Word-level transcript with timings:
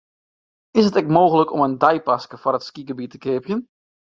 It 0.77 0.83
is 0.87 0.97
ek 1.01 1.11
mooglik 1.17 1.49
om 1.57 1.65
in 1.67 1.75
deipaske 1.83 2.35
foar 2.41 2.57
it 2.59 2.67
skygebiet 2.69 3.11
te 3.13 3.19
keapjen. 3.23 3.61